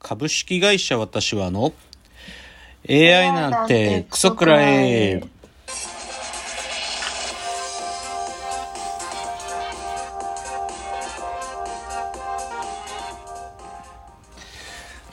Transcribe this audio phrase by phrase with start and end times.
[0.00, 1.72] 株式会社私はの
[2.88, 5.22] AI なんてクソくらえ。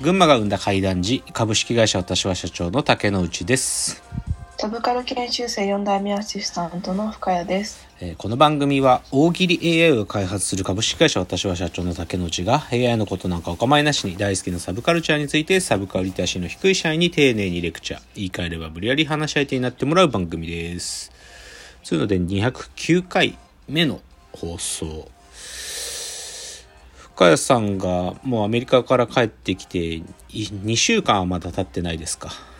[0.01, 4.03] 群馬が生んだ怪談時株式会社私は社長の竹之内です。
[4.65, 7.87] サブカル研修生4代目アシスタントの深谷です。
[7.99, 21.11] えーこの番組は大喜利 AI を開発する株式会社私は社長の竹之内が AI のことなんかお構いなしに大好きなサブカルチャーについてサブカルリテラシーの低い社員に丁寧にレクチャー言い換えれば無理やり話し相手になってもらう番組です。
[21.83, 23.37] そういうので209回
[23.69, 24.01] 目の
[24.31, 25.11] 放送。
[27.13, 30.01] 深谷さんがもうアメリカから帰ってきて
[30.31, 32.54] 2週間はまだ経ってないですか。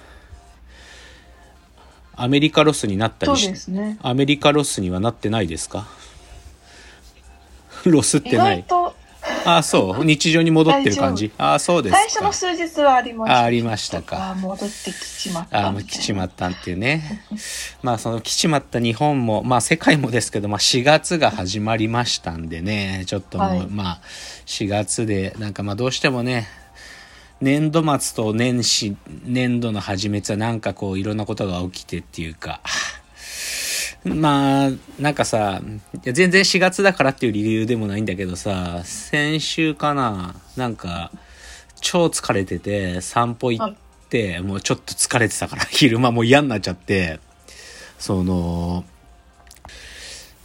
[2.17, 3.97] アメリカロスになったりしね。
[4.01, 5.87] アメリカロスにはなってないですか？
[7.85, 8.63] ロスっ意てない？
[8.67, 8.95] 外と。
[9.43, 10.03] あそう。
[10.05, 11.31] 日常に戻ってる感じ？
[11.37, 11.97] あそうですか。
[11.99, 13.39] 最初の数日はありました。
[13.39, 14.35] あありましたか。
[14.39, 17.23] 戻ってきちまったあもう来ちまったっていうね。
[17.83, 23.03] まあその来ちまった日本もまあ世界もですけど、まあ、4月が始まりましたんでね。
[23.07, 23.67] ちょっともう、はい。
[23.67, 23.99] まあ
[24.45, 26.47] 4月でなんかまあどうしてもね
[27.41, 32.61] 年度末と年始年度の始めつはなんかこういろんなことが起きてっていうか。
[34.03, 34.69] まあ
[34.99, 35.61] なんかさ
[35.95, 41.11] いや全然4月だからっていう理由でもないんだけどさ先週かななんか
[41.81, 43.75] 超疲れてて散歩行っ
[44.09, 47.19] て、もうちょっと疲れてたから 昼間もう嫌になっちゃって。
[47.99, 48.83] その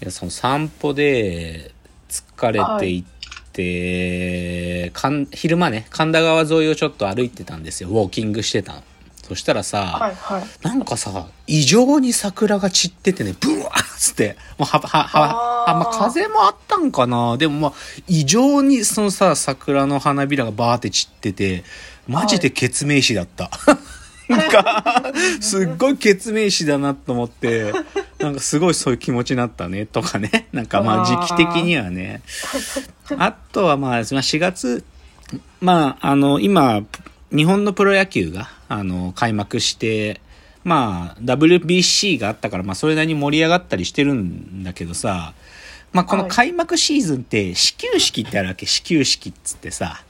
[0.01, 1.73] いやその散歩で
[2.09, 3.20] 疲れていっ
[3.53, 7.89] て、かん昼間ね神田川沿いをちょっと歩いてたんですよ。
[7.89, 8.83] ウォーキングしてたの。
[9.31, 10.45] そしたらさ、はいはい。
[10.63, 17.37] なんかさ、異常に桜が散っててね、ブワーっつって、もうは、は、は、あまあ、風もあったんかな。
[17.37, 17.73] でもまあ、
[18.09, 21.63] 異常にそのさ、桜の花びらがバーって散ってて、
[22.09, 23.53] マジで決命詞だった。
[24.29, 27.73] なんか、 すっごい決命詞だなと思って、
[28.21, 30.49] なんかすごいそういう気持ちになったね、とかね。
[30.53, 32.23] なんかまあ、時期的にはね。
[33.19, 34.85] あとはまあ、まあ4月、
[35.61, 36.83] まあ、あの、今、
[37.33, 40.21] 日本のプロ野球が、あの、開幕して、
[40.65, 45.33] まあ、WBC があったから、まあ、それなりに盛り上がったりしてるんだけどさ、
[45.93, 50.03] まあ、このはい開幕シーズンって、始球式ってあるわけ、始球式っつってさ、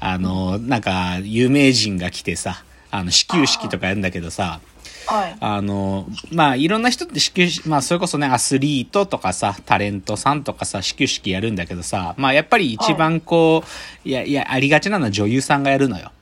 [0.00, 4.60] あの、なんか、有名人が来てさ、あの、始球式とかやるんだけどさ、
[5.08, 5.36] はい。
[5.40, 13.64] あの、まあ、いろんな人って始球式、まあ、それこそね、アスリートとかさ、タレントさんとかさ、始球式やるんだけどさ、まあ、やっぱり一番こ
[14.04, 16.12] う、い、や、いや、ありがちなのは女優さんがやるのよ。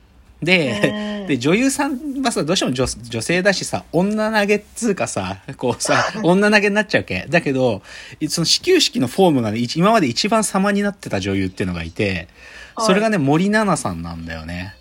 [0.41, 7.25] で、うんで、女優さんはさ、どうしても女女性だしさ、女投げっつうかさ、こうさ、 女投げになっちゃうわけ。
[7.27, 7.81] だけど、
[8.29, 12.29] その始球式のフォームがね、一今まで一番様になってた女優っていうのがいて、
[12.79, 14.76] それがね、森七菜さんなんだよね。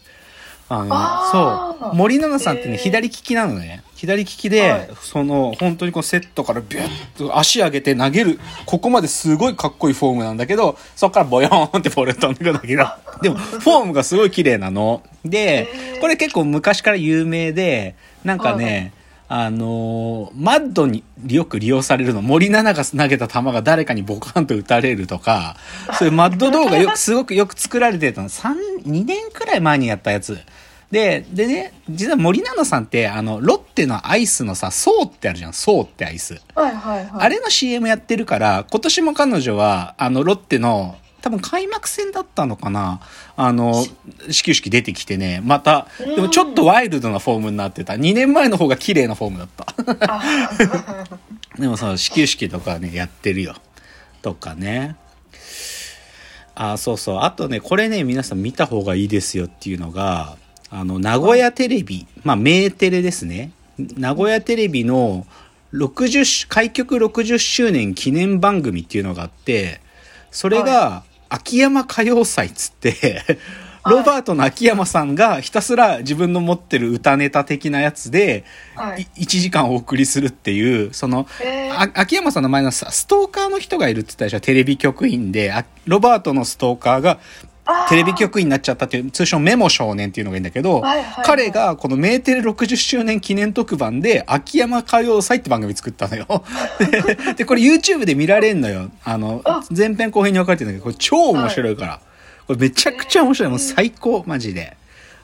[0.69, 1.81] あの、あー。
[1.81, 1.95] そう。
[1.95, 2.79] 森七菜さんってね、へー。
[2.79, 3.83] 左利きなのね。
[3.95, 4.91] 左利きで、はい。
[5.01, 12.51] その、本当にこうセットからビュッと足上げて投げる、ここまですごいかっこいいフォームなんだけど、そこからボヨーンってボール飛んでくる。
[12.53, 12.85] んだけど、
[13.23, 15.03] でも、フォームがすごい綺麗なの。
[15.25, 15.69] で
[16.01, 17.95] これ結構昔から有名で、
[18.25, 18.93] なんかね、
[19.29, 22.23] あのーマッドによく利用されるの。
[22.23, 25.57] 森七菜が投げた球が誰かにボカンと打たれるとか、
[25.99, 28.29] そういうマッド動画よく、すごくよく作られてたの。
[28.29, 30.39] 3、2年くらい前にやったやつ。
[30.91, 35.53] で、でね、実は森七菜さんって、あの、ロッテのアイスのさ、ソーってあるじゃん。
[35.53, 36.41] ソーってアイス。
[36.55, 37.11] はいはいはい。
[37.19, 43.01] あれの CM やってるから、今年も彼女は、あの、ロッテの、多分開幕戦だったのかな
[43.37, 43.85] あの、
[44.31, 47.95] 始球式出てきてね、また、でもちょっとワイルドなフォームになってた。
[47.95, 51.19] 2年前の方が綺麗なフォームだった。
[51.59, 53.57] でもさ、始球式とかね、やってるよ。
[54.23, 54.95] とかね。
[56.55, 57.19] あ、そうそう。
[57.23, 60.37] あとね、これね、皆さん見た方がいいですよっていうのが、
[60.71, 63.51] あの、名古屋テレビ、まあ、メーテレですね。
[63.97, 65.27] 名古屋テレビの
[65.75, 69.81] 60、開局60周年記念番組っていうのがあって、
[70.37, 71.03] それが、
[71.37, 73.39] 秋山歌謡祭っつって、
[73.85, 78.45] ロバートの秋山さんがひたすら自分の持ってる歌ネタ的なやつで、
[78.75, 79.03] はい。
[79.17, 81.29] い1時間お送りするっていう、その、
[81.95, 84.41] 秋山さんの前のさ、ストーカーの人がいるって言ったでしょ？
[84.41, 87.21] テレビ局員で、あロバートのストーカーが
[87.89, 96.27] テレビ局員になっちゃったっていう、通称メモ少年っていうのがいいんだけど、はいはいはい彼がこのメーテレ60周年記念特番で、秋山歌謡祭って番組作ったのよ。
[96.79, 98.91] で、でこれ YouTube で見られんのよ。
[99.05, 102.01] あのあ、前編後編に分かれてるんだけど、これ超面白いから。
[102.47, 103.51] これめちゃくちゃ面白い。
[103.51, 104.77] もう最高、マジで。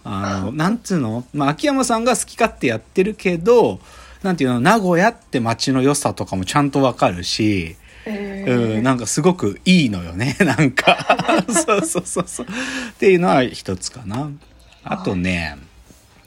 [0.05, 1.25] あの、 なんつうの？
[1.33, 3.79] まあ、秋山さんが好き勝手やってるけど、
[4.23, 4.61] なんていうの？
[4.61, 7.82] 名古屋って街の良さとかもちゃんとわかるし、え
[8.47, 11.45] うん、なんかすごくいいのよね、 なんか。
[11.49, 12.47] そうそうそうそう。
[12.47, 14.31] っていうのは一つかな。
[14.85, 15.57] あとね、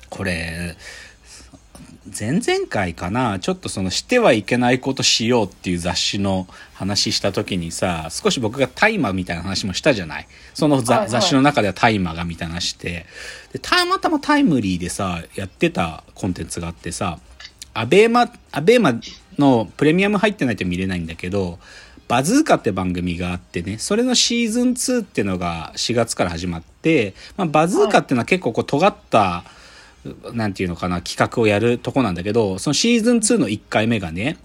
[0.10, 0.76] これ、
[2.18, 10.28] 前々回かな、ちょっとそのしてはいけないことしようっていう雑誌の話した時にさ、少し僕が大麻みたいな話もしたじゃない？
[10.54, 13.06] その、はいはい雑誌の中では大麻がみたいな話して、
[13.52, 17.20] で、たまたまタイムリーでさ、やってたコンテンツがあってさ、
[17.74, 19.00] アベーマ、アベーマ
[19.38, 21.60] のプレミアム入ってないと見れないんだけど、
[22.08, 29.44] バズーカって番組があってね、それのシーズン2っていうのが4月から始まって、まあ、バズーカっていうのは結構こう尖った、
[30.34, 34.38] なんていうのかな、企画をやるとこなんだけど、そのシーズン2の1回目がね、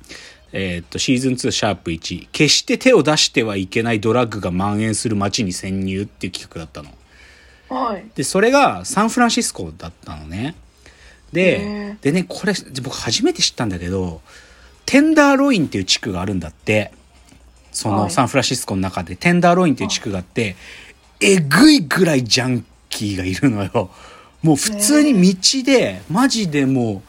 [0.53, 6.91] えーっと、シーズン2シャープ1、決して手を出してはいけないドラッグが蔓延する街に潜入っていう企画だったの。
[7.69, 8.07] はい。
[8.15, 10.57] で、それがサンフランシスコだったのね。
[11.33, 14.23] へでー、でね、これ、僕初めて知ったんだけど、
[14.87, 16.93] テンダーロインっていう地区があるんだって。
[17.81, 20.55] そのはいサンフランシスコの中で、テンダーロインっていう地区があって、
[21.19, 23.91] えぐいぐらいジャンキーがいるのよ。
[24.43, 27.03] もう普通に道で、マジでも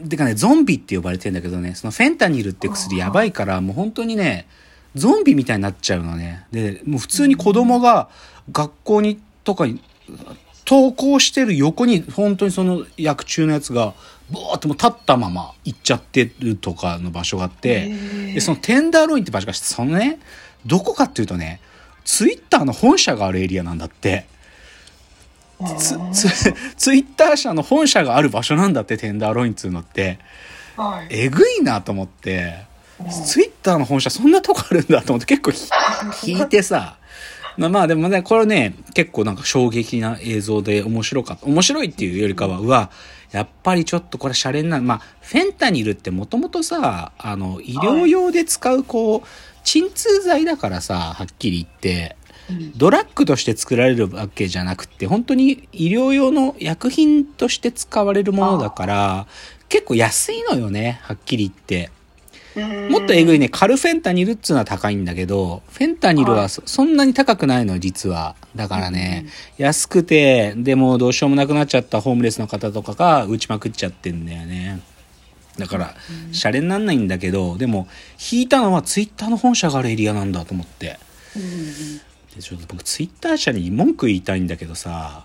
[0.00, 4.46] う、てかね、ゾンビって呼ばれてんだけどね、そのフェンタニルって薬やばいから、もう本当にね、
[4.94, 6.46] ゾンビみたいになっちゃうのね。
[6.50, 8.08] で、もう普通に子供が
[8.52, 9.82] 学校に、とかに、
[10.66, 13.92] 登校してる横に、本当にその薬中のやつが、
[14.30, 17.92] ボーってもう立ったまま行っちゃってるとかの場所があって、
[18.34, 20.18] で、そのテンダーロインって場所が、そのね、
[20.66, 21.60] どこかっていうとね、
[22.04, 24.26] ツイッターの本社があるエリアなんだって。
[25.78, 30.18] ツツツイッター社の本社がある場所なんだってテンダーロインっつうのって。
[30.76, 31.06] はい。
[31.10, 32.66] えぐいなと思って。
[33.24, 35.68] ツイッターの本社そんなとこあるんだと思って結構ひ
[36.32, 36.96] 引いてさ
[37.56, 41.46] まあまあでもねこれね結構なんか衝撃な映像で面白かった。
[41.46, 42.90] 面白いっていうよりかはうわ
[43.32, 44.82] やっぱりちょっとこれシャレになる。
[44.82, 49.28] まあフェンタニルってもともとさあの医療用で使うこう
[49.64, 52.16] 鎮痛剤だからさはっきり言って
[52.76, 59.26] ドラッグとして作られるわけじゃなくて、本当に医療用の薬品として使われるものだから、
[59.70, 61.90] 結構安いのよね、はっきり言って。
[62.90, 68.36] もっとえぐいね、カルフェンタニルっつうのは高いんだけど、フェンタニルはそそんなに高くないの、実は。
[68.54, 69.26] だからね、
[69.58, 74.80] 安くて、でもどうしようもなくなっちゃったホームレスの方とかが打ちまくっちゃってんだよね。
[75.58, 75.94] だから、
[76.32, 77.88] シャレになんないんだけど、でも、
[78.32, 80.98] 引いたのはツイッターの本社があるエリアなんだと思って。
[82.36, 85.24] でちょっと僕ツイッター社に文句言いたいんだけどさ、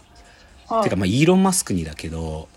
[0.68, 0.84] はい。
[0.84, 2.48] てかまあイーロン・マスクにだけど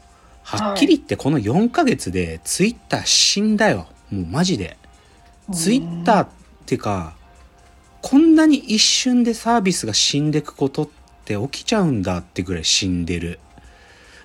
[0.43, 4.77] はっきり言ってこの4ヶ月でツイッター死んだよもうマジで。
[5.53, 6.29] ツイッターっ
[6.67, 7.15] てか
[8.01, 10.89] こんなに一瞬でサービスが死んでくことっ
[11.25, 13.41] て起きちゃうんだってぐらい死んでる。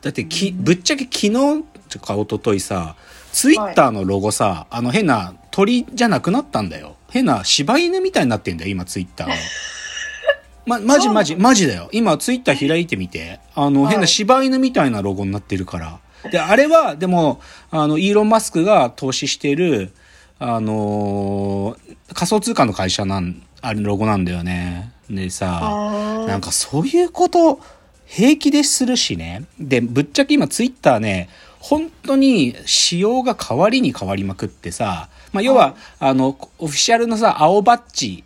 [0.01, 2.95] だってきぶっちゃけ昨日とか一昨日さ
[3.31, 6.95] ツイッターのロゴさ、あの変な鳥じゃなくなったんだよ。
[7.09, 9.33] 変な柴犬みたいになってんだよ今ツイッターの
[10.65, 11.89] ま、マジマジ、マジだよ。
[11.93, 13.39] 今ツイッター開いてみて。
[13.55, 13.91] あの、はい。
[13.91, 15.99] 変な柴犬みたいなロゴになってるから。
[16.31, 17.41] で、あれは、でも、
[17.71, 19.91] あの、イーロン・マスクが投資している、
[20.39, 24.91] あのー仮想通貨の会社なん、あれ、ロゴなんだよね。
[25.09, 27.59] でさ、あなんかそういうこと
[28.05, 29.43] 平気でするしね。
[29.59, 31.29] で、ぶっちゃけ今ツイッターね、
[31.59, 38.23] 本当に仕様が変わりに変わりまくってさ、まあ、要は、あの、オフィシャルのさ、青バッジ、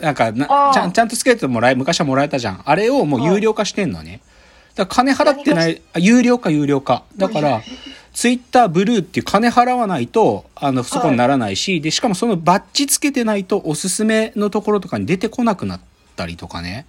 [0.00, 2.62] なんかちゃん、ちゃんとつけてもらえ、昔はもらえたじゃん。
[2.64, 4.20] あれをもう有料化してんのね。
[4.80, 7.04] だ金払ってない、あ有料化有料化。
[7.16, 7.62] だから、
[8.12, 15.80] ツイッターブルーっていう金払わないと、あの、そこにならないし、で、しかもそのバッジつけてないとおすすめのところとかに出てこなくなっ
[16.16, 16.86] たりとかね。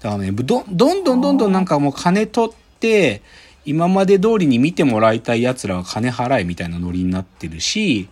[0.00, 3.22] だからね、ど、どんどんどんどんなんかもう金取って、
[3.64, 8.08] 今まで通りに見てもらいたい奴らは金払えみたいなノリになってるし、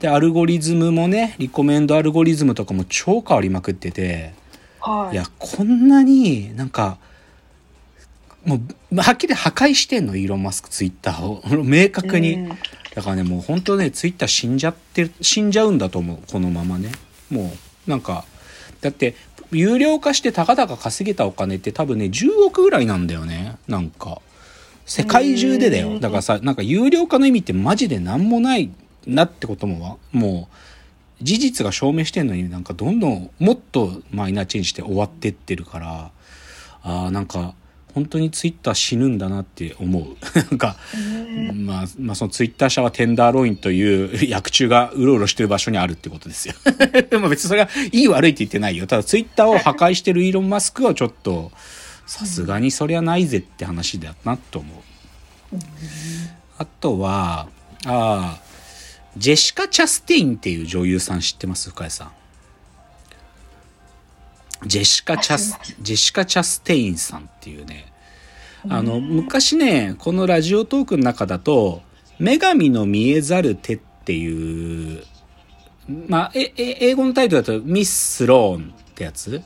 [0.00, 4.32] で、アルゴリズムもね、リコメンドアルゴリズムとかも超変わりまくってて、
[4.80, 5.14] はい。
[5.14, 6.98] いや、こんなになんか、
[8.48, 8.60] も
[8.92, 11.42] う、はっきり破壊してんの、イーロン・マスク、ツイッターを。
[11.62, 12.34] 明確に。
[12.34, 12.58] うん
[12.94, 16.90] だからね、もう本当ね、ツイッター死んじゃってる、死んじゃうんだと思う、このままね。
[17.30, 17.52] も
[17.86, 18.24] う、なんか、
[18.80, 19.14] だって、
[19.52, 23.56] 有料化してたかだか稼げたお金って多分ね、10億ぐらいなんだよね。
[23.68, 24.20] なんか。
[24.84, 26.00] 世界中でだよ。
[26.00, 28.70] だからさ、なんか有料化の意味ってマジで何もない
[29.06, 36.10] なってこともわ、もう、事実が証明してんのになんかどんどんもっとマイナーチェンジして終わってってるから、
[36.82, 37.54] ああ、なんか、
[37.94, 40.16] 本当にツイッター死ぬんだなって思う。
[40.38, 40.76] なんか、
[41.54, 46.54] まあ、まあそのツイッター社はテンダーロインという薬中がうろうろしてる場所にあるってことですよ。
[47.18, 48.86] まあ別にそれがいい悪いって言ってないよ。
[48.86, 51.50] ただツイッターを破壊してるイーロン・マスクはちょっと、
[52.06, 54.72] さすがにそりゃないぜって話だなと思
[55.52, 55.56] う。
[56.58, 57.48] あとは、
[57.84, 58.40] ああ、
[59.16, 61.70] ジェシカ・チャステインっていう女優さん知ってます？
[61.70, 62.12] 深谷さん。
[64.66, 67.92] ジェシカ・チャス、ジェシカ・チャステインさんっていうね、
[68.68, 71.82] あの、昔ね、このラジオトークの中だと、
[72.18, 75.04] 女神の見えざる手っていう、
[76.08, 79.42] まあ、え、え、英語のタイトルだと、ミス・スローンってやつ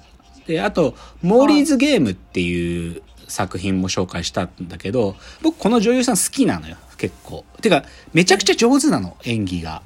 [0.47, 7.45] で、あと、モーリーズ・ゲームっていう作品も紹介したんだけど、僕この女優さん好きなのよ、結構。
[7.61, 9.83] てか、めちゃくちゃ上手なの、演技が。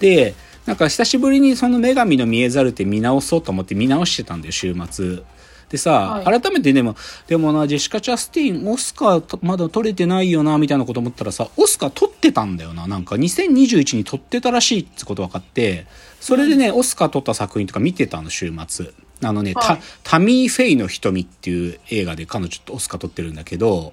[0.00, 0.34] で、
[0.66, 5.22] なんか久しぶりにその女神の見えざる手見直そうと思って見直してたんだよ、週末。
[5.70, 6.96] でさ、はい改めてでも、
[7.28, 12.88] でもな、ジェシカ・チャスティン、オスカーまだ取れてないよな、みたいなこと思ったらさ、オスカー取ってたんだよな。
[12.88, 15.86] なんか2021に取ってたらしいってこと分かって、
[16.20, 18.90] それでね、オスカー取った作品とか見てたの、週末。
[19.22, 23.92] あのね、はいタタミー・フェイの瞳っていう映画で彼女とオスカー取ってるんだけど、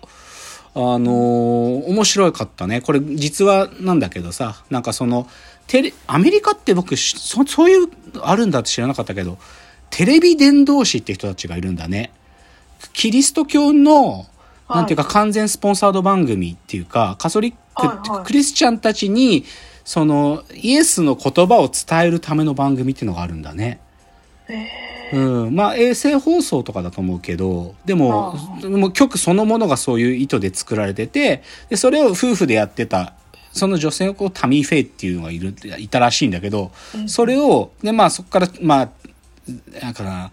[0.74, 2.82] あのー面白かったね。
[2.82, 5.28] これ実はなんだけどさ、なんかその、
[5.68, 7.88] テレ、アメリカって僕、しそそういう、
[8.22, 9.38] あるんだって知らなかったけど、
[9.90, 12.12] テレビ伝道師って人たちがいるんだね。
[12.94, 14.26] キリスト教の、
[14.70, 18.26] なんていうか完全スポンサード番組っていうか、カソリック、はいはい。
[18.26, 19.46] クリスチャンたちに、
[19.84, 23.80] その、イエスの言葉を伝えるための番組っていうのがあるんだね。
[25.14, 28.34] うん、まあ衛星放送とかだと思うけどでも
[28.64, 33.14] もう曲そのものがそういう意図で作られててでそれを夫婦でやってた
[33.51, 36.72] その女性をこうタミー・フェイっていうのがいるいたらしいんだけど
[37.08, 38.89] それをでまあそこからまあ
[39.82, 40.32] なんかな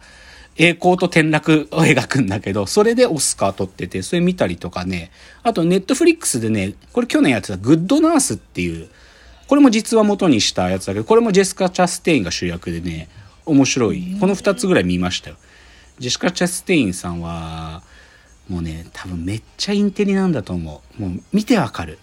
[0.56, 5.10] 栄光と転落を描くんだけどそれでオスカー取っててそれ見たりとかね。
[5.42, 8.88] あとネットフリックスでねこれ去年やってた「グッドナース」っていう
[9.48, 13.08] これも実話元にしたやつだけどこれもジェシカ・チャステインが主役でね
[13.46, 14.16] 面白い。
[14.20, 15.36] この2つぐらい見ましたよ。
[15.98, 17.82] ジェシカ・チャステインさんは
[18.48, 21.02] もうね多分めっちゃインテリなんだと思う。
[21.02, 21.98] もう見てわかる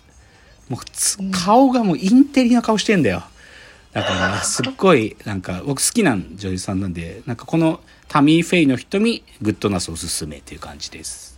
[0.71, 3.23] もう顔がもうインテリな顔してんだよ。
[3.93, 11.37] だからすっごいなんか僕好きな女優さんなんでなんかこのタミー・フェイの瞳グッドナスおすすめっていう感じです。